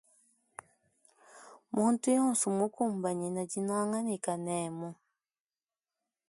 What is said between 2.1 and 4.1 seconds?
yonsu mmukumbanyina dinanga